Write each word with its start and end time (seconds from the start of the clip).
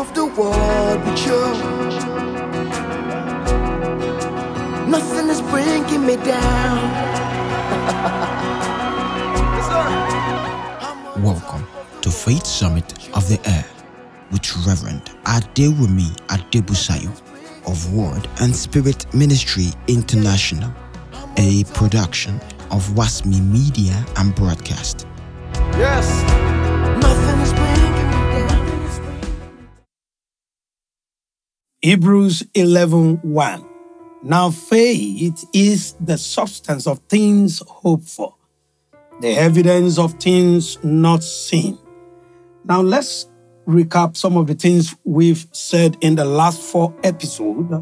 of 0.00 0.14
the 0.14 0.24
world 0.24 1.04
with 1.04 1.26
you. 1.26 1.40
Nothing 4.90 5.28
is 5.28 5.42
bringing 5.42 6.06
me 6.06 6.16
down. 6.16 6.78
Welcome 11.22 11.66
to 12.00 12.10
Faith 12.10 12.46
Summit 12.46 13.10
of 13.14 13.28
the 13.28 13.38
Air 13.46 13.66
with 14.32 14.56
Reverend 14.66 15.04
Adewumi 15.24 16.16
Adebusayo 16.28 17.10
of 17.66 17.92
Word 17.92 18.26
and 18.40 18.56
Spirit 18.56 19.04
Ministry 19.12 19.66
International, 19.86 20.72
a 21.36 21.64
production 21.74 22.36
of 22.70 22.88
Wasmi 22.96 23.38
Media 23.46 24.02
and 24.16 24.34
Broadcast. 24.34 25.06
Yes. 25.76 26.08
Nothing 27.02 27.40
is 27.42 27.59
Hebrews 31.82 32.44
11 32.52 33.20
1. 33.22 33.64
Now 34.22 34.50
faith 34.50 35.46
is 35.54 35.94
the 35.94 36.18
substance 36.18 36.86
of 36.86 36.98
things 37.08 37.62
hoped 37.66 38.06
for, 38.06 38.34
the 39.22 39.28
evidence 39.28 39.98
of 39.98 40.12
things 40.20 40.76
not 40.84 41.24
seen. 41.24 41.78
Now 42.66 42.82
let's 42.82 43.30
recap 43.66 44.18
some 44.18 44.36
of 44.36 44.46
the 44.46 44.54
things 44.54 44.94
we've 45.04 45.46
said 45.52 45.96
in 46.02 46.16
the 46.16 46.24
last 46.26 46.60
four 46.60 46.94
episodes 47.02 47.72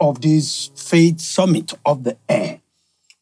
of 0.00 0.20
this 0.20 0.72
faith 0.74 1.20
summit 1.20 1.74
of 1.86 2.02
the 2.02 2.16
air. 2.28 2.60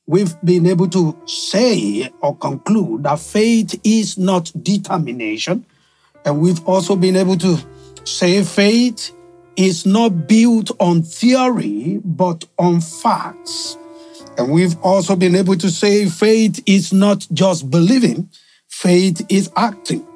We've 0.06 0.34
been 0.40 0.64
able 0.64 0.88
to 0.88 1.14
say 1.26 2.10
or 2.22 2.34
conclude 2.38 3.02
that 3.02 3.18
faith 3.18 3.78
is 3.84 4.16
not 4.16 4.50
determination. 4.62 5.66
And 6.24 6.40
we've 6.40 6.66
also 6.66 6.96
been 6.96 7.16
able 7.16 7.36
to 7.36 7.58
say 8.04 8.42
faith 8.44 9.12
is 9.56 9.86
not 9.86 10.26
built 10.26 10.70
on 10.80 11.02
theory, 11.02 12.00
but 12.04 12.44
on 12.58 12.80
facts. 12.80 13.76
And 14.38 14.52
we've 14.52 14.78
also 14.82 15.16
been 15.16 15.34
able 15.34 15.56
to 15.56 15.70
say 15.70 16.06
faith 16.06 16.62
is 16.66 16.92
not 16.92 17.26
just 17.32 17.70
believing, 17.70 18.28
faith 18.68 19.24
is 19.28 19.50
acting. 19.56 20.06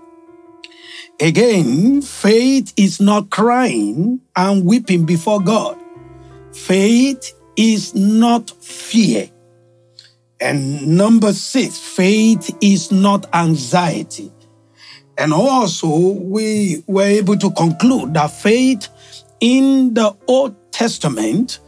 Again, 1.21 2.01
faith 2.03 2.73
is 2.77 3.01
not 3.01 3.31
crying 3.31 4.21
and 4.37 4.65
weeping 4.65 5.05
before 5.05 5.41
God. 5.41 5.79
Faith 6.53 7.35
is 7.57 7.95
not 7.95 8.51
fear. 8.51 9.31
And 10.41 10.97
number 10.97 11.33
six, 11.35 11.79
faith 11.79 12.57
is 12.63 12.91
not 12.91 13.27
anxiety. 13.35 14.33
And 15.19 15.35
also, 15.35 15.89
we 15.89 16.83
were 16.87 17.03
able 17.03 17.37
to 17.37 17.51
conclude 17.51 18.15
that 18.15 18.29
faith 18.29 18.89
in 19.41 19.95
the 19.95 20.17
Old 20.27 20.55
Testament 20.73 21.61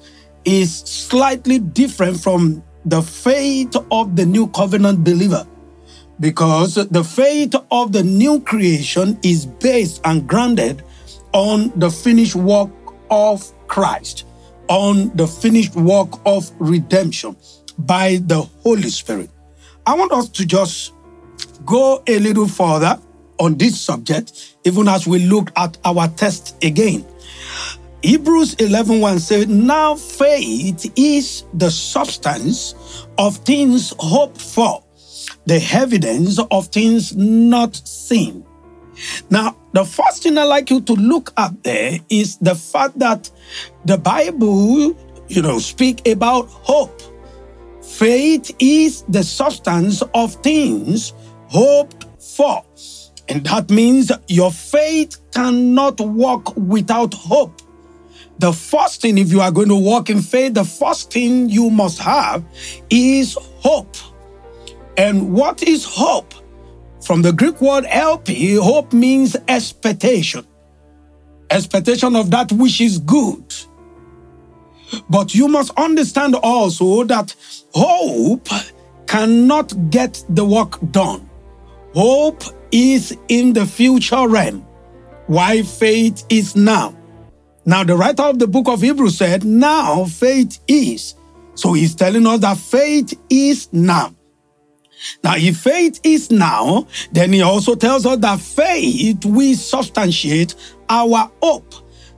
is 0.45 0.78
slightly 0.81 1.59
different 1.59 2.20
from 2.20 2.62
the 2.84 3.03
faith 3.03 3.77
of 3.91 4.17
the 4.17 4.27
New 4.27 4.48
Covenant 4.48 5.05
believer 5.05 5.47
because 6.20 6.75
the 6.75 7.05
faith 7.05 7.55
of 7.70 7.93
the 7.93 8.03
new 8.03 8.41
creation 8.41 9.19
is 9.23 9.47
based 9.47 10.00
and 10.05 10.27
grounded 10.27 10.83
on 11.33 11.73
the 11.77 11.91
finished 11.91 12.37
work 12.37 12.70
of 13.11 13.53
Christ, 13.67 14.27
on 14.69 15.11
the 15.17 15.27
finished 15.27 15.75
work 15.75 16.09
of 16.27 16.50
redemption 16.59 17.37
by 17.78 18.20
the 18.27 18.43
Holy 18.62 18.91
Spirit. 18.91 19.31
I 19.87 19.95
want 19.95 20.12
us 20.12 20.28
to 20.31 20.47
just 20.47 20.93
go 21.65 22.03
a 22.06 22.19
little 22.19 22.47
further 22.47 22.98
on 23.39 23.56
this 23.56 23.81
subject, 23.81 24.56
even 24.65 24.89
as 24.89 25.06
we 25.06 25.20
look 25.20 25.50
at 25.56 25.77
our 25.84 26.09
text 26.09 26.62
again. 26.62 27.05
Hebrews 28.03 28.56
11:1 28.56 29.20
says, 29.20 29.47
Now 29.47 29.95
faith 29.95 30.91
is 30.97 31.45
the 31.55 31.70
substance 31.70 32.75
of 33.16 33.37
things 33.38 33.94
hoped 34.00 34.41
for, 34.41 34.82
the 35.47 35.65
evidence 35.72 36.41
of 36.50 36.66
things 36.66 37.15
not 37.15 37.76
seen. 37.76 38.44
Now, 39.31 39.56
the 39.72 39.84
first 39.84 40.25
thing 40.25 40.37
I'd 40.37 40.44
like 40.44 40.71
you 40.71 40.81
to 40.82 40.94
look 40.94 41.32
at 41.37 41.62
there 41.62 41.99
is 42.09 42.38
the 42.38 42.54
fact 42.56 42.99
that 42.99 43.31
the 43.84 43.99
Bible, 43.99 44.97
you 45.28 45.43
know, 45.43 45.59
speak 45.60 46.06
about 46.06 46.49
hope. 46.49 47.00
Faith 47.82 48.55
is 48.59 49.03
the 49.09 49.22
substance 49.22 50.03
of 50.15 50.34
things 50.43 51.15
hoped 51.47 52.06
for. 52.21 52.65
And 53.28 53.44
that 53.47 53.71
means 53.71 54.10
your 54.28 54.50
faith 54.50 55.19
cannot 55.32 56.00
walk 56.00 56.55
without 56.56 57.15
hope. 57.15 57.62
The 58.42 58.53
first 58.53 59.00
thing, 59.00 59.19
if 59.19 59.30
you 59.30 59.41
are 59.41 59.53
going 59.53 59.69
to 59.69 59.76
walk 59.76 60.10
in 60.10 60.20
faith, 60.20 60.54
the 60.54 60.64
first 60.64 61.12
thing 61.12 61.48
you 61.48 61.70
must 61.70 62.00
have 62.00 62.44
is 62.91 63.38
hope. 63.60 63.94
And 64.97 65.32
what 65.32 65.62
is 65.62 65.84
hope? 65.84 66.34
From 67.04 67.22
the 67.22 67.32
Greek 67.32 67.60
word 67.60 67.84
elpis, 67.84 68.58
hope 68.58 68.92
means 68.92 69.36
expectation. 69.47 70.44
Expectation 71.50 72.16
of 72.16 72.32
that 72.32 72.50
which 72.50 72.81
is 72.81 72.98
good. 72.98 73.54
But 75.08 75.36
you 75.36 75.47
must 75.47 75.70
understand 75.76 76.34
also 76.34 77.04
that 77.04 77.36
hope 77.72 78.48
cannot 79.06 79.72
get 79.91 80.25
the 80.28 80.44
work 80.44 80.81
done. 80.91 81.31
Hope 81.94 82.42
is 82.72 83.16
in 83.28 83.52
the 83.52 83.66
future 83.66 84.26
realm, 84.26 84.66
why 85.28 85.62
faith 85.62 86.25
is 86.28 86.56
now. 86.56 86.97
Now, 87.65 87.84
the 87.84 87.97
writer 87.97 88.25
of 88.25 88.39
the 88.39 88.47
book 88.47 88.69
of 88.69 88.83
Hebrews 88.83 89.19
said, 89.19 89.45
Now 89.45 90.05
faith 90.05 90.61
is. 90.67 91.15
So 91.55 91.75
he's 91.75 91.95
telling 91.95 92.27
us 92.27 92.41
that 92.41 92.56
faith 92.56 93.15
is 93.31 93.73
now. 93.73 94.15
Now, 95.23 95.34
if 95.37 95.59
faith 95.59 96.00
is 96.05 96.31
now, 96.31 96.87
then 97.12 97.33
he 97.33 97.43
also 97.43 97.75
tells 97.75 98.06
us 98.06 98.19
that 98.19 98.41
faith 98.41 99.25
will 99.25 99.55
substantiate 99.56 100.55
our 100.89 101.31
hope. 101.43 101.75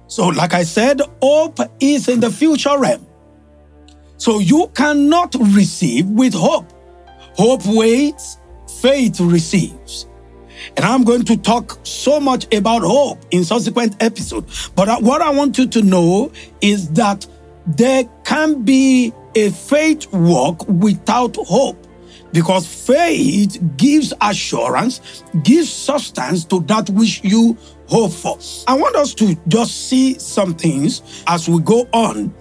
So, 0.06 0.28
like 0.28 0.55
I 0.55 0.65
said, 0.65 1.00
hope 1.22 1.59
is 1.81 2.09
in 2.09 2.21
the 2.21 2.31
future 2.31 2.78
realm. 2.78 3.06
So 4.16 4.38
you 4.38 4.71
cannot 4.75 5.34
receive 5.34 6.06
with 6.06 6.34
hope. 6.34 6.72
Hope 7.37 7.66
waits, 7.66 8.38
faith 8.81 9.21
receives. 9.21 10.06
And 10.76 10.84
I'm 10.84 11.04
going 11.04 11.25
to 11.25 11.36
talk 11.36 11.78
so 11.82 12.20
much 12.20 12.52
about 12.54 12.82
hope 12.82 13.25
in 13.30 13.44
subsequent 13.44 14.02
episodes. 14.02 14.70
But 14.70 14.88
uh, 14.88 14.98
what 15.00 15.22
I 15.22 15.30
want 15.30 15.58
you 15.58 15.66
to 15.69 15.82
know 15.82 16.32
is 16.60 16.91
that 16.91 17.26
there 17.66 18.04
can 18.25 18.62
be 18.62 19.12
a 19.34 19.50
faith 19.50 20.12
walk 20.12 20.66
without 20.69 21.36
hope 21.36 21.86
because 22.32 22.66
faith 22.66 23.58
gives 23.76 24.12
assurance, 24.20 25.22
gives 25.44 25.72
substance 25.72 26.44
to 26.47 26.60
that 26.62 26.91
which 26.91 27.22
you 27.22 27.56
hope 27.88 28.12
for. 28.12 28.38
I 28.66 28.75
want 28.75 28.96
us 28.96 29.14
to 29.14 29.36
just 29.48 29.88
see 29.88 30.19
some 30.19 30.54
things 30.54 31.25
as 31.26 31.48
we 31.48 31.60
go 31.60 31.88
on 31.92 32.34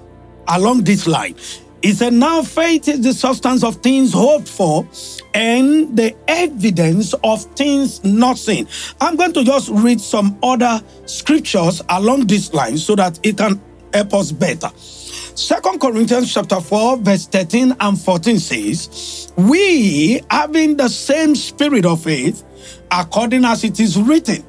along 0.47 0.83
this 0.83 1.07
line. 1.07 1.35
He 1.83 1.91
said, 1.91 2.13
Now 2.13 2.41
faith 2.41 2.87
is 2.87 3.01
the 3.01 3.13
substance 3.13 3.61
of 3.61 3.75
things 3.75 4.13
hoped 4.13 4.47
for 4.47 4.87
and 5.33 5.95
the 5.97 6.15
evidence 6.29 7.13
of 7.25 7.43
things 7.55 8.01
not 8.05 8.37
seen. 8.37 8.69
I'm 9.01 9.17
going 9.17 9.33
to 9.33 9.43
just 9.43 9.67
read 9.67 9.99
some 9.99 10.39
other 10.41 10.81
scriptures 11.05 11.81
along 11.89 12.27
this 12.27 12.53
line 12.53 12.77
so 12.77 12.95
that 12.95 13.19
it 13.21 13.37
can 13.37 13.61
help 13.93 14.13
us 14.13 14.31
better. 14.31 14.71
Second 14.77 15.81
Corinthians 15.81 16.33
chapter 16.33 16.61
4, 16.61 16.99
verse 16.99 17.27
13 17.27 17.75
and 17.77 17.99
14 17.99 18.39
says, 18.39 19.33
We 19.35 20.21
having 20.31 20.77
the 20.77 20.87
same 20.87 21.35
spirit 21.35 21.85
of 21.85 22.01
faith, 22.01 22.45
according 22.91 23.43
as 23.43 23.65
it 23.65 23.81
is 23.81 23.99
written, 23.99 24.41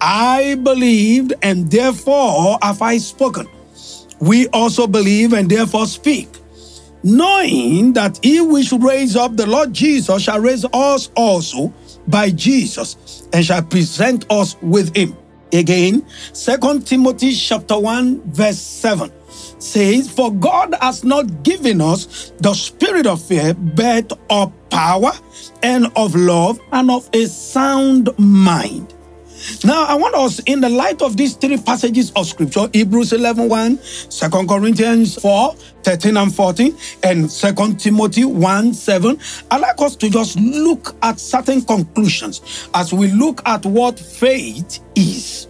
I 0.00 0.56
believed 0.56 1.34
and 1.42 1.70
therefore 1.70 2.58
have 2.60 2.82
I 2.82 2.98
spoken. 2.98 3.46
We 4.18 4.48
also 4.48 4.88
believe 4.88 5.32
and 5.32 5.48
therefore 5.48 5.86
speak 5.86 6.41
knowing 7.02 7.92
that 7.92 8.18
he 8.22 8.40
which 8.40 8.72
raise 8.72 9.16
up 9.16 9.36
the 9.36 9.46
Lord 9.46 9.72
Jesus 9.72 10.22
shall 10.22 10.40
raise 10.40 10.64
us 10.72 11.10
also 11.16 11.72
by 12.08 12.30
Jesus 12.30 13.28
and 13.32 13.44
shall 13.44 13.62
present 13.62 14.26
us 14.30 14.56
with 14.62 14.94
him. 14.96 15.16
Again, 15.52 16.06
Second 16.32 16.86
Timothy 16.86 17.32
chapter 17.32 17.78
1 17.78 18.32
verse 18.32 18.58
7 18.58 19.12
says, 19.58 20.10
For 20.10 20.32
God 20.32 20.74
has 20.80 21.04
not 21.04 21.42
given 21.42 21.80
us 21.80 22.32
the 22.38 22.54
spirit 22.54 23.06
of 23.06 23.22
fear, 23.22 23.54
but 23.54 24.18
of 24.30 24.52
power 24.70 25.12
and 25.62 25.92
of 25.94 26.14
love 26.14 26.60
and 26.72 26.90
of 26.90 27.08
a 27.12 27.26
sound 27.26 28.10
mind. 28.18 28.94
Now, 29.64 29.84
I 29.84 29.94
want 29.94 30.14
us, 30.14 30.38
in 30.40 30.60
the 30.60 30.68
light 30.68 31.02
of 31.02 31.16
these 31.16 31.34
three 31.34 31.58
passages 31.58 32.12
of 32.16 32.26
scripture, 32.26 32.68
Hebrews 32.72 33.12
11 33.12 33.48
1, 33.48 33.78
2 34.10 34.46
Corinthians 34.46 35.16
4 35.16 35.54
13 35.82 36.16
and 36.16 36.34
14, 36.34 36.76
and 37.02 37.30
2 37.30 37.74
Timothy 37.74 38.24
1 38.24 38.74
7, 38.74 39.18
i 39.50 39.56
like 39.58 39.80
us 39.80 39.96
to 39.96 40.08
just 40.08 40.38
look 40.38 40.94
at 41.02 41.18
certain 41.18 41.62
conclusions 41.62 42.68
as 42.74 42.92
we 42.92 43.08
look 43.08 43.42
at 43.46 43.64
what 43.66 43.98
faith 43.98 44.80
is. 44.94 45.48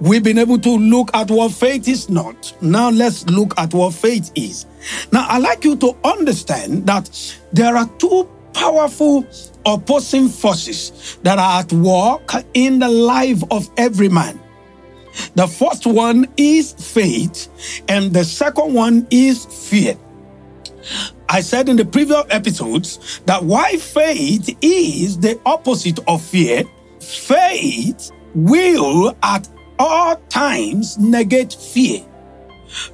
We've 0.00 0.22
been 0.22 0.38
able 0.38 0.58
to 0.58 0.70
look 0.70 1.10
at 1.14 1.30
what 1.30 1.52
faith 1.52 1.88
is 1.88 2.08
not. 2.08 2.52
Now 2.60 2.90
let's 2.90 3.26
look 3.26 3.54
at 3.58 3.74
what 3.74 3.94
faith 3.94 4.30
is. 4.34 4.66
Now, 5.12 5.26
I'd 5.28 5.42
like 5.42 5.64
you 5.64 5.76
to 5.76 5.96
understand 6.04 6.86
that 6.86 7.10
there 7.52 7.76
are 7.76 7.88
two 7.98 8.28
powerful 8.58 9.24
opposing 9.64 10.28
forces 10.28 11.16
that 11.22 11.38
are 11.38 11.60
at 11.60 11.72
work 11.72 12.32
in 12.54 12.80
the 12.80 12.88
life 12.88 13.40
of 13.52 13.70
every 13.76 14.08
man. 14.08 14.38
The 15.36 15.46
first 15.46 15.86
one 15.86 16.26
is 16.36 16.72
faith, 16.72 17.48
and 17.88 18.12
the 18.12 18.24
second 18.24 18.74
one 18.74 19.06
is 19.12 19.46
fear. 19.46 19.96
I 21.28 21.40
said 21.40 21.68
in 21.68 21.76
the 21.76 21.84
previous 21.84 22.24
episodes 22.30 23.20
that 23.26 23.44
why 23.44 23.76
faith 23.76 24.56
is 24.60 25.18
the 25.18 25.40
opposite 25.46 26.00
of 26.08 26.20
fear, 26.20 26.64
faith 27.00 28.10
will 28.34 29.16
at 29.22 29.48
all 29.78 30.16
times 30.30 30.98
negate 30.98 31.52
fear. 31.52 32.04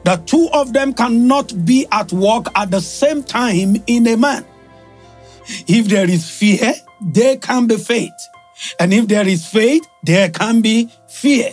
The 0.05 0.17
two 0.27 0.49
of 0.53 0.75
them 0.75 0.93
cannot 0.93 1.65
be 1.65 1.87
at 1.91 2.13
work 2.13 2.47
at 2.55 2.71
the 2.71 2.81
same 2.81 3.23
time 3.23 3.77
in 3.87 4.07
a 4.09 4.17
man. 4.17 4.45
If 5.67 5.88
there 5.88 6.08
is 6.08 6.29
fear, 6.29 6.75
there 7.00 7.37
can 7.37 7.67
be 7.67 7.76
faith. 7.76 8.12
And 8.79 8.93
if 8.93 9.08
there 9.08 9.26
is 9.26 9.46
faith, 9.46 9.87
there 10.02 10.31
can 10.31 10.61
be 10.61 10.91
fear. 11.08 11.52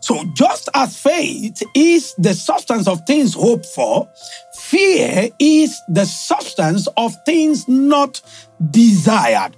So, 0.00 0.24
just 0.34 0.68
as 0.74 0.96
faith 0.96 1.62
is 1.74 2.14
the 2.16 2.34
substance 2.34 2.88
of 2.88 3.06
things 3.06 3.34
hoped 3.34 3.66
for, 3.66 4.08
fear 4.54 5.28
is 5.38 5.80
the 5.88 6.06
substance 6.06 6.88
of 6.96 7.14
things 7.26 7.68
not 7.68 8.20
desired. 8.70 9.56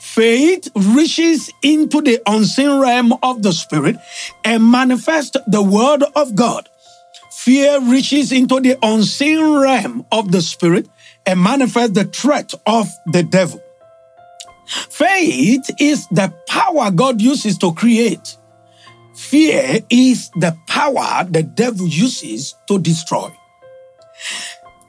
Faith 0.00 0.68
reaches 0.74 1.50
into 1.62 2.00
the 2.00 2.20
unseen 2.26 2.78
realm 2.80 3.12
of 3.22 3.42
the 3.42 3.52
spirit 3.52 3.96
and 4.44 4.70
manifests 4.70 5.36
the 5.46 5.62
word 5.62 6.04
of 6.14 6.34
God. 6.34 6.68
Fear 7.30 7.80
reaches 7.90 8.32
into 8.32 8.60
the 8.60 8.78
unseen 8.82 9.58
realm 9.58 10.04
of 10.12 10.30
the 10.30 10.42
spirit 10.42 10.88
and 11.26 11.40
manifest 11.40 11.94
the 11.94 12.04
threat 12.04 12.52
of 12.66 12.88
the 13.06 13.22
devil. 13.22 13.60
Faith 14.66 15.70
is 15.78 16.06
the 16.08 16.32
power 16.48 16.90
God 16.90 17.20
uses 17.20 17.58
to 17.58 17.72
create. 17.74 18.36
Fear 19.14 19.80
is 19.90 20.30
the 20.30 20.56
power 20.66 21.24
the 21.28 21.42
devil 21.42 21.86
uses 21.86 22.54
to 22.68 22.78
destroy. 22.78 23.30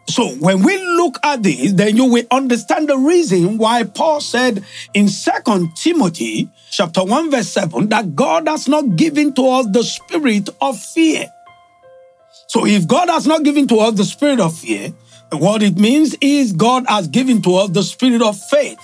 So 0.07 0.27
when 0.35 0.63
we 0.63 0.77
look 0.77 1.17
at 1.23 1.41
this, 1.41 1.73
then 1.73 1.95
you 1.95 2.05
will 2.05 2.25
understand 2.31 2.89
the 2.89 2.97
reason 2.97 3.57
why 3.57 3.83
Paul 3.83 4.19
said 4.19 4.63
in 4.93 5.07
2 5.07 5.71
Timothy 5.75 6.49
chapter 6.69 7.03
1 7.03 7.31
verse 7.31 7.47
7 7.49 7.89
that 7.89 8.15
God 8.15 8.47
has 8.47 8.67
not 8.67 8.95
given 8.95 9.33
to 9.33 9.47
us 9.47 9.67
the 9.71 9.83
spirit 9.83 10.49
of 10.59 10.77
fear. 10.79 11.31
So 12.47 12.65
if 12.65 12.87
God 12.87 13.09
has 13.09 13.25
not 13.25 13.43
given 13.43 13.67
to 13.69 13.77
us 13.77 13.93
the 13.93 14.03
spirit 14.03 14.41
of 14.41 14.55
fear, 14.57 14.93
what 15.31 15.63
it 15.63 15.77
means 15.77 16.15
is 16.21 16.51
God 16.51 16.85
has 16.87 17.07
given 17.07 17.41
to 17.43 17.55
us 17.55 17.69
the 17.69 17.83
spirit 17.83 18.21
of 18.21 18.37
faith. 18.37 18.79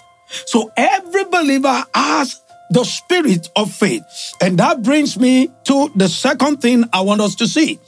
So 0.45 0.71
every 0.75 1.25
believer 1.25 1.83
has 1.93 2.41
the 2.69 2.83
spirit 2.83 3.49
of 3.55 3.71
faith. 3.71 4.03
And 4.41 4.57
that 4.59 4.83
brings 4.83 5.17
me 5.17 5.51
to 5.65 5.91
the 5.95 6.09
second 6.09 6.61
thing 6.61 6.85
I 6.93 7.01
want 7.01 7.21
us 7.21 7.35
to 7.35 7.47
see 7.47 7.79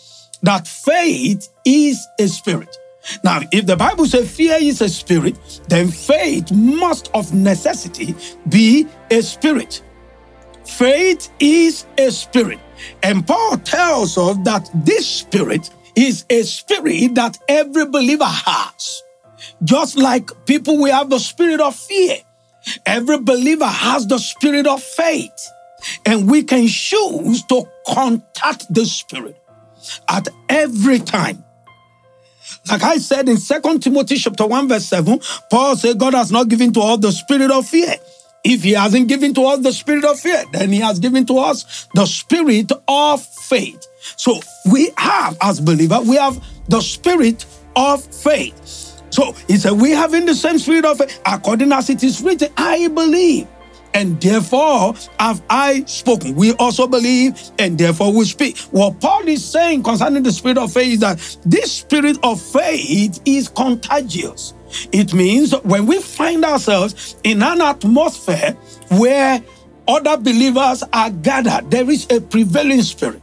that 0.42 0.68
faith 0.68 1.50
is 1.66 2.08
a 2.20 2.28
spirit. 2.28 2.78
Now, 3.24 3.42
if 3.52 3.66
the 3.66 3.76
Bible 3.76 4.06
says 4.06 4.34
fear 4.34 4.58
is 4.60 4.82
a 4.82 4.90
spirit, 4.90 5.62
then 5.68 5.90
faith 5.90 6.52
must 6.52 7.10
of 7.14 7.34
necessity 7.34 8.16
be 8.48 8.88
a 9.10 9.22
spirit. 9.22 9.82
Faith 10.66 11.30
is 11.40 11.86
a 11.98 12.12
spirit. 12.12 12.60
And 13.04 13.26
Paul 13.26 13.58
tells 13.58 14.18
us 14.18 14.38
that 14.44 14.70
this 14.74 15.08
spirit 15.08 15.70
is 15.96 16.26
a 16.30 16.44
spirit 16.44 17.16
that 17.16 17.38
every 17.48 17.86
believer 17.86 18.26
has. 18.26 19.04
Just 19.64 19.98
like 19.98 20.30
people, 20.46 20.82
we 20.82 20.90
have 20.90 21.10
the 21.10 21.20
spirit 21.20 21.60
of 21.60 21.76
fear. 21.76 22.18
Every 22.86 23.20
believer 23.20 23.66
has 23.66 24.08
the 24.08 24.18
spirit 24.18 24.68
of 24.68 24.82
faith. 24.82 25.50
And 26.06 26.30
we 26.30 26.44
can 26.44 26.68
choose 26.68 27.44
to 27.46 27.68
contact 27.88 28.74
the 28.74 28.86
spirit 28.86 29.38
at 30.10 30.28
every 30.50 31.00
time. 31.00 31.44
Like 32.70 32.84
I 32.84 32.98
said 32.98 33.30
in 33.30 33.38
2 33.38 33.80
Timothy 33.80 34.18
chapter 34.18 34.46
1, 34.46 34.68
verse 34.68 34.86
7, 34.86 35.20
Paul 35.50 35.76
said, 35.76 35.98
God 35.98 36.14
has 36.14 36.32
not 36.32 36.50
given 36.50 36.74
to 36.74 36.82
us 36.82 37.00
the 37.00 37.12
spirit 37.12 37.52
of 37.52 37.68
fear. 37.68 37.96
If 38.44 38.64
he 38.64 38.72
hasn't 38.72 39.08
given 39.08 39.34
to 39.34 39.44
us 39.44 39.60
the 39.60 39.74
spirit 39.74 40.06
of 40.06 40.20
fear, 40.20 40.44
then 40.52 40.72
he 40.72 40.80
has 40.80 41.00
given 41.00 41.26
to 41.28 41.40
us 41.40 41.88
the 41.94 42.06
spirit 42.06 42.72
of 42.88 43.22
faith. 43.22 43.89
So 44.16 44.40
we 44.72 44.92
have, 44.98 45.38
as 45.42 45.60
believers, 45.60 46.08
we 46.08 46.16
have 46.16 46.44
the 46.68 46.82
spirit 46.82 47.46
of 47.76 48.04
faith. 48.04 49.02
So 49.12 49.34
he 49.48 49.58
said, 49.58 49.74
We 49.74 49.92
having 49.92 50.26
the 50.26 50.36
same 50.36 50.60
spirit 50.60 50.86
of 50.86 50.98
faith, 50.98 51.22
according 51.26 51.72
as 51.72 51.90
it 51.90 52.04
is 52.04 52.22
written, 52.22 52.52
I 52.58 52.88
believe 52.88 53.48
and 53.94 54.20
therefore 54.22 54.94
have 55.20 55.42
I 55.50 55.84
spoken. 55.86 56.36
We 56.36 56.54
also 56.54 56.88
believe, 56.88 57.40
and 57.58 57.78
therefore 57.78 58.14
we 58.14 58.26
speak. 58.26 58.58
What 58.72 59.00
Paul 59.00 59.28
is 59.28 59.44
saying 59.44 59.84
concerning 59.84 60.24
the 60.24 60.32
spirit 60.32 60.58
of 60.58 60.72
faith 60.72 60.94
is 60.94 61.00
that 61.00 61.38
this 61.46 61.72
spirit 61.72 62.18
of 62.24 62.42
faith 62.42 63.22
is 63.26 63.48
contagious. 63.50 64.54
It 64.92 65.14
means 65.14 65.54
when 65.64 65.86
we 65.86 66.00
find 66.00 66.46
ourselves 66.46 67.16
in 67.24 67.42
an 67.42 67.62
atmosphere 67.62 68.52
where 68.92 69.42
other 69.88 70.18
believers 70.18 70.84
are 70.94 71.10
gathered, 71.10 71.72
there 71.72 71.90
is 71.90 72.06
a 72.12 72.22
prevailing 72.22 72.84
spirit. 72.84 73.22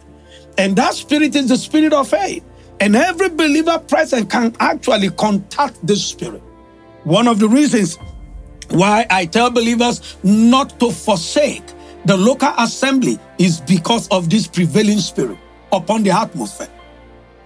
And 0.58 0.76
that 0.76 0.94
spirit 0.94 1.36
is 1.36 1.48
the 1.48 1.56
spirit 1.56 1.92
of 1.92 2.08
faith. 2.08 2.44
And 2.80 2.94
every 2.94 3.28
believer 3.28 3.78
present 3.78 4.30
can 4.30 4.54
actually 4.60 5.10
contact 5.10 5.84
this 5.86 6.04
spirit. 6.04 6.42
One 7.04 7.28
of 7.28 7.38
the 7.38 7.48
reasons 7.48 7.98
why 8.70 9.06
I 9.10 9.26
tell 9.26 9.50
believers 9.50 10.16
not 10.22 10.78
to 10.80 10.90
forsake 10.90 11.62
the 12.04 12.16
local 12.16 12.52
assembly 12.58 13.18
is 13.38 13.60
because 13.60 14.08
of 14.08 14.30
this 14.30 14.46
prevailing 14.46 14.98
spirit 14.98 15.38
upon 15.72 16.02
the 16.02 16.10
atmosphere. 16.10 16.68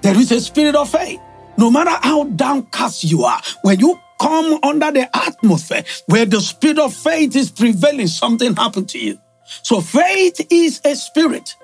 There 0.03 0.17
is 0.17 0.33
a 0.33 0.41
spirit 0.41 0.77
of 0.77 0.91
faith. 0.91 1.21
No 1.57 1.71
matter 1.71 1.91
how 1.91 2.25
downcast 2.25 3.05
you 3.05 3.25
are, 3.25 3.41
when 3.63 3.81
you 3.81 3.99
come 4.21 4.59
under 4.63 4.93
the 4.93 5.09
atmosphere 5.17 5.83
where 6.07 6.27
the 6.27 6.41
spirit 6.41 6.79
of 6.79 6.95
faith 6.95 7.35
is 7.37 7.51
prevailing, 7.51 8.07
something 8.07 8.55
happened 8.55 8.89
to 8.91 8.99
you. 8.99 9.19
So 9.63 9.81
faith 9.81 10.47
is 10.51 10.81
a 10.85 10.95
spirit, 10.95 11.57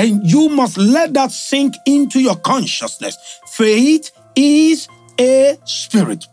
and 0.00 0.26
you 0.30 0.48
must 0.48 0.78
let 0.78 1.12
that 1.12 1.30
sink 1.30 1.74
into 1.84 2.20
your 2.20 2.36
consciousness. 2.36 3.38
Faith 3.48 4.10
is 4.34 4.88
a 5.18 5.58
spirit. 5.66 6.26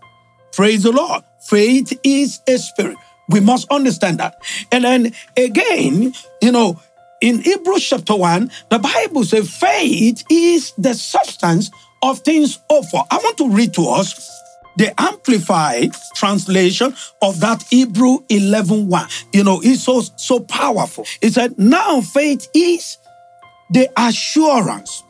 Praise 0.54 0.84
the 0.84 0.94
Lord. 0.94 1.22
Faith 1.42 2.00
is 2.02 2.40
a 2.48 2.58
spirit. 2.58 2.96
We 3.28 3.42
must 3.42 3.70
understand 3.70 4.20
that. 4.20 4.38
And 4.72 4.86
then 4.86 5.14
again, 5.36 6.14
you 6.42 6.52
know, 6.54 6.80
in 7.20 7.42
Hebrews 7.42 7.90
chapter 7.90 8.16
1, 8.16 8.50
the 8.70 8.80
Bible 8.80 9.26
says 9.26 9.50
faith 9.50 10.24
is 10.32 10.72
the 10.78 10.94
substance 10.94 11.70
of 12.02 12.20
things 12.20 12.60
hoped 12.70 12.90
for. 12.90 13.04
I 13.12 13.18
want 13.18 13.38
to 13.40 13.50
read 13.50 13.74
to 13.74 13.90
us 13.90 14.32
the 14.78 14.94
amplified 15.02 15.94
translation 16.16 16.96
of 17.22 17.42
that 17.42 17.64
Hebrew 17.64 18.20
11 18.30 18.88
1. 18.88 19.08
You 19.34 19.44
know, 19.44 19.60
it's 19.62 19.84
so 19.84 20.00
so 20.16 20.40
powerful. 20.40 21.06
It 21.22 21.34
said, 21.34 21.60
now 21.60 22.00
faith 22.00 22.48
is 22.54 22.98
the 23.70 23.90
assurance, 23.98 25.04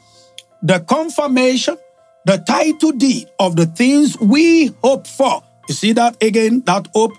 the 0.62 0.80
confirmation, 0.80 1.78
the 2.26 2.38
title 2.38 2.92
deed 2.92 3.28
of 3.40 3.56
the 3.56 3.66
things 3.66 4.20
we 4.20 4.68
hope 4.82 5.08
for 5.08 5.44
you 5.68 5.76
see 5.76 5.92
that 5.94 6.22
again, 6.24 6.62
that 6.66 6.88
hope? 6.94 7.14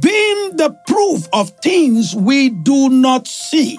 Being 0.00 0.56
the 0.56 0.76
proof 0.86 1.28
of 1.32 1.50
things 1.60 2.14
we 2.14 2.50
do 2.50 2.88
not 2.90 3.26
see 3.26 3.78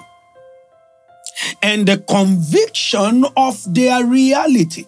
and 1.62 1.86
the 1.86 1.98
conviction 1.98 3.24
of 3.36 3.62
their 3.72 4.04
reality. 4.04 4.86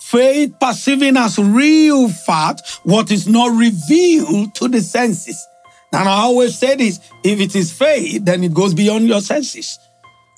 Faith 0.00 0.54
perceiving 0.60 1.16
as 1.16 1.38
real 1.38 2.08
fact 2.08 2.80
what 2.84 3.10
is 3.10 3.26
not 3.26 3.50
revealed 3.58 4.54
to 4.54 4.68
the 4.68 4.80
senses. 4.80 5.44
And 5.92 6.08
I 6.08 6.12
always 6.12 6.56
say 6.56 6.76
this 6.76 7.00
if 7.24 7.40
it 7.40 7.56
is 7.56 7.72
faith, 7.72 8.24
then 8.24 8.44
it 8.44 8.54
goes 8.54 8.74
beyond 8.74 9.08
your 9.08 9.20
senses. 9.20 9.78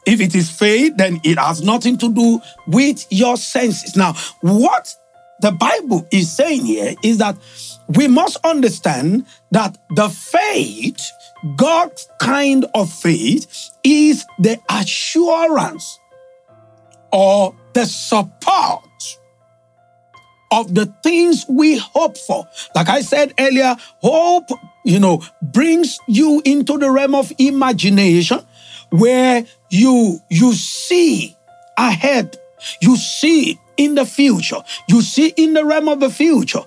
If 0.06 0.20
it 0.20 0.34
is 0.34 0.50
faith, 0.50 0.96
then 0.96 1.20
it 1.24 1.38
has 1.38 1.62
nothing 1.62 1.98
to 1.98 2.12
do 2.12 2.40
with 2.68 3.06
your 3.10 3.36
senses. 3.36 3.96
Now, 3.96 4.14
what 4.40 4.94
the 5.40 5.52
Bible 5.52 6.06
is 6.10 6.30
saying 6.30 6.64
here 6.64 6.94
is 7.02 7.18
that 7.18 7.36
we 7.88 8.08
must 8.08 8.38
understand 8.44 9.26
that 9.50 9.76
the 9.90 10.08
faith, 10.08 11.10
God's 11.56 12.08
kind 12.20 12.66
of 12.74 12.90
faith, 12.90 13.70
is 13.84 14.24
the 14.38 14.58
assurance 14.70 15.98
or 17.12 17.54
the 17.74 17.84
support 17.84 18.82
of 20.50 20.74
the 20.74 20.86
things 21.02 21.44
we 21.48 21.76
hope 21.76 22.16
for. 22.16 22.46
Like 22.74 22.88
I 22.88 23.00
said 23.00 23.34
earlier, 23.38 23.76
hope, 24.00 24.48
you 24.84 25.00
know, 25.00 25.22
brings 25.42 25.98
you 26.06 26.40
into 26.44 26.78
the 26.78 26.90
realm 26.90 27.14
of 27.14 27.32
imagination. 27.38 28.40
Where 28.90 29.44
you 29.70 30.20
you 30.30 30.52
see 30.54 31.36
ahead, 31.76 32.38
you 32.80 32.96
see 32.96 33.58
in 33.76 33.94
the 33.94 34.06
future, 34.06 34.62
you 34.88 35.02
see 35.02 35.32
in 35.36 35.54
the 35.54 35.64
realm 35.64 35.88
of 35.88 36.00
the 36.00 36.10
future. 36.10 36.62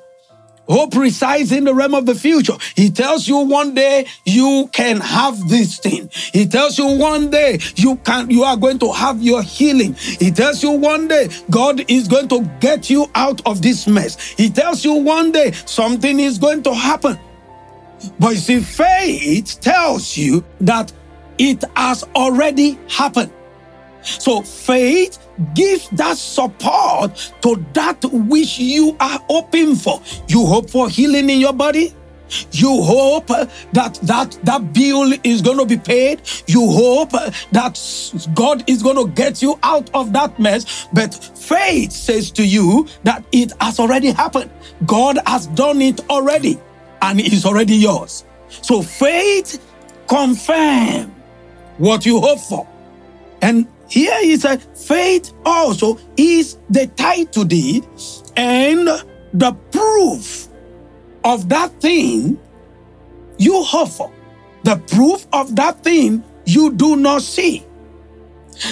Oh, 0.72 0.76
Hope 0.82 0.96
resides 0.96 1.52
in 1.52 1.64
the 1.64 1.74
realm 1.74 1.96
of 1.96 2.06
the 2.06 2.14
future. 2.14 2.54
He 2.76 2.92
tells 2.92 3.28
you 3.28 3.38
one 3.38 3.74
day 3.74 4.06
you 4.26 4.70
can 4.72 5.00
have 5.00 5.50
this 5.50 5.80
thing. 5.80 6.10
He 6.14 6.46
tells 6.46 6.78
you 6.78 6.86
one 6.86 7.32
day 7.32 7.60
you 7.76 7.96
can 7.98 8.30
you 8.30 8.44
are 8.44 8.56
going 8.56 8.78
to 8.80 8.94
have 8.94 9.20
your 9.22 9.42
healing. 9.42 9.96
He 9.96 10.30
tells 10.30 10.62
you 10.62 10.70
one 10.70 11.08
day 11.08 11.30
God 11.50 11.84
is 11.90 12.08
going 12.08 12.28
to 12.28 12.48
get 12.60 12.88
you 12.88 13.10
out 13.16 13.42
of 13.48 13.64
this 13.64 13.88
mess. 13.88 14.22
He 14.22 14.52
tells 14.52 14.86
you 14.86 14.94
one 14.94 15.32
day 15.32 15.54
something 15.66 16.20
is 16.20 16.38
going 16.38 16.62
to 16.64 16.74
happen. 16.76 17.18
But 18.20 18.30
you 18.30 18.38
see, 18.38 18.60
faith 18.60 19.60
tells 19.62 20.16
you 20.16 20.46
that 20.62 20.94
it 21.40 21.64
has 21.76 22.04
already 22.16 22.78
happened. 22.90 23.32
So 24.02 24.42
faith 24.42 25.18
gives 25.56 25.90
that 25.92 26.18
support 26.18 27.34
to 27.42 27.66
that 27.74 28.04
which 28.12 28.60
you 28.60 28.96
are 29.00 29.20
hoping 29.30 29.76
for. 29.76 30.02
You 30.28 30.46
hope 30.46 30.70
for 30.70 30.90
healing 30.90 31.30
in 31.30 31.40
your 31.40 31.54
body. 31.54 31.96
You 32.52 32.84
hope 32.84 33.28
that 33.28 34.00
that 34.04 34.38
that 34.44 34.72
bill 34.72 35.14
is 35.24 35.42
going 35.42 35.58
to 35.58 35.66
be 35.66 35.78
paid. 35.78 36.22
You 36.46 36.70
hope 36.70 37.12
that 37.52 38.32
God 38.36 38.70
is 38.70 38.84
going 38.84 38.98
to 38.98 39.12
get 39.14 39.42
you 39.42 39.58
out 39.64 39.90
of 39.96 40.14
that 40.14 40.38
mess. 40.40 40.88
But 40.94 41.14
faith 41.14 41.92
says 41.92 42.30
to 42.32 42.46
you 42.46 42.88
that 43.04 43.26
it 43.32 43.54
has 43.60 43.80
already 43.80 44.12
happened. 44.12 44.52
God 44.86 45.18
has 45.26 45.48
done 45.48 45.82
it 45.82 46.08
already, 46.10 46.60
and 47.02 47.20
it 47.20 47.34
is 47.34 47.46
already 47.46 47.76
yours. 47.76 48.26
So 48.48 48.84
faith 48.84 49.60
confirm 50.08 51.16
what 51.80 52.06
you 52.06 52.22
hope 52.22 52.40
for, 52.40 52.68
and 53.42 53.68
here 53.90 54.22
he 54.22 54.38
said, 54.38 54.62
faith 54.78 55.34
also 55.44 55.98
is 56.16 56.58
the 56.70 56.86
title 56.88 57.44
deed 57.44 57.88
and 58.36 58.88
the 59.34 59.52
proof 59.72 60.48
of 61.24 61.50
that 61.50 61.72
thing 61.82 62.40
you 63.40 63.64
hope 63.64 63.90
for, 63.90 64.12
the 64.64 64.76
proof 64.88 65.26
of 65.34 65.56
that 65.56 65.84
thing 65.84 66.24
you 66.46 66.72
do 66.74 66.96
not 66.96 67.24
see. 67.24 67.66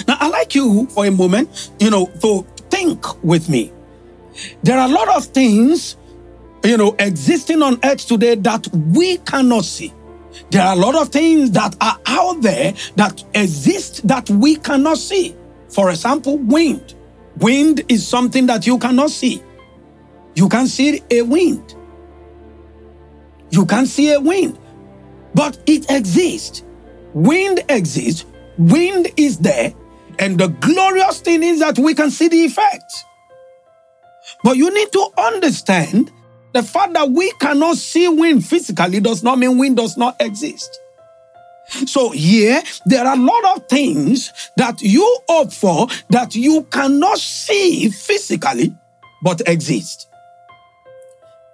Now, 0.06 0.18
I'd 0.20 0.28
like 0.28 0.54
you 0.54 0.86
for 0.86 1.06
a 1.06 1.10
moment, 1.10 1.70
you 1.80 1.90
know, 1.90 2.06
to 2.20 2.46
think 2.70 3.24
with 3.24 3.48
me. 3.48 3.72
There 4.62 4.78
are 4.78 4.88
a 4.88 4.92
lot 4.92 5.08
of 5.08 5.24
things, 5.24 5.96
you 6.62 6.76
know, 6.76 6.94
existing 6.98 7.62
on 7.62 7.80
earth 7.82 8.06
today 8.06 8.36
that 8.36 8.68
we 8.92 9.16
cannot 9.18 9.64
see. 9.64 9.92
There 10.50 10.62
are 10.62 10.74
a 10.74 10.78
lot 10.78 10.94
of 10.94 11.08
things 11.08 11.50
that 11.52 11.76
are 11.80 11.98
out 12.06 12.42
there 12.42 12.74
that 12.96 13.24
exist 13.34 14.06
that 14.06 14.28
we 14.30 14.56
cannot 14.56 14.98
see. 14.98 15.34
For 15.68 15.90
example, 15.90 16.38
wind. 16.38 16.94
Wind 17.38 17.82
is 17.88 18.06
something 18.06 18.46
that 18.46 18.66
you 18.66 18.78
cannot 18.78 19.10
see. 19.10 19.42
You 20.34 20.48
can 20.48 20.66
see 20.66 21.02
a 21.10 21.22
wind. 21.22 21.74
You 23.50 23.64
can 23.64 23.86
see 23.86 24.12
a 24.12 24.20
wind, 24.20 24.58
but 25.34 25.58
it 25.66 25.90
exists. 25.90 26.62
Wind 27.14 27.64
exists. 27.68 28.26
Wind 28.58 29.08
is 29.16 29.38
there. 29.38 29.72
And 30.18 30.38
the 30.38 30.48
glorious 30.48 31.20
thing 31.20 31.42
is 31.42 31.60
that 31.60 31.78
we 31.78 31.94
can 31.94 32.10
see 32.10 32.28
the 32.28 32.44
effect. 32.44 33.04
But 34.42 34.56
you 34.56 34.72
need 34.72 34.92
to 34.92 35.08
understand 35.16 36.12
the 36.52 36.62
fact 36.62 36.94
that 36.94 37.10
we 37.10 37.30
cannot 37.40 37.76
see 37.76 38.08
wind 38.08 38.44
physically 38.44 39.00
does 39.00 39.22
not 39.22 39.38
mean 39.38 39.58
wind 39.58 39.76
does 39.76 39.96
not 39.96 40.16
exist. 40.20 40.80
So 41.86 42.10
here, 42.10 42.62
there 42.86 43.06
are 43.06 43.14
a 43.14 43.20
lot 43.20 43.56
of 43.56 43.68
things 43.68 44.32
that 44.56 44.80
you 44.80 45.18
hope 45.28 45.52
for 45.52 45.86
that 46.10 46.34
you 46.34 46.62
cannot 46.64 47.18
see 47.18 47.90
physically, 47.90 48.74
but 49.22 49.42
exist. 49.46 50.08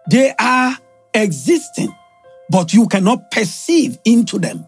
They 0.08 0.32
are 0.38 0.76
existing, 1.12 1.94
but 2.48 2.72
you 2.72 2.86
cannot 2.86 3.30
perceive 3.30 3.98
into 4.04 4.38
them 4.38 4.66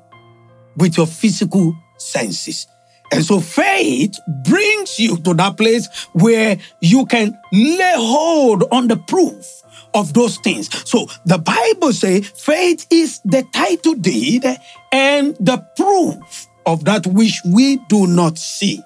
with 0.77 0.97
your 0.97 1.07
physical 1.07 1.77
senses. 1.97 2.67
And 3.13 3.25
so 3.25 3.41
faith 3.41 4.19
brings 4.45 4.99
you 4.99 5.17
to 5.19 5.35
that 5.35 5.57
place 5.57 5.89
where 6.13 6.59
you 6.81 7.07
can 7.07 7.39
lay 7.53 7.95
hold 7.97 8.65
on 8.73 8.89
the 8.89 8.97
proof 8.97 9.63
of 9.95 10.13
those 10.13 10.39
things. 10.39 10.69
So 10.89 11.07
the 11.25 11.39
Bible 11.39 11.93
says 11.93 12.29
faith 12.29 12.87
is 12.91 13.21
the 13.25 13.45
title 13.55 13.95
deed 13.95 14.45
and 14.93 15.37
the 15.41 15.65
proof 15.77 16.47
of 16.67 16.85
that 16.85 17.07
which 17.07 17.41
we 17.45 17.77
do 17.89 18.07
not 18.07 18.39
see. 18.39 18.83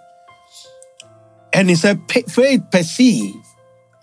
And 1.52 1.70
it 1.70 1.78
said 1.78 2.00
faith 2.08 2.64
perceive 2.70 3.34